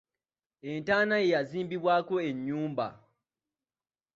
Entaana 0.71 1.15
ye 1.21 1.27
yazimbibwako 1.33 2.15
ennyumba. 2.29 2.87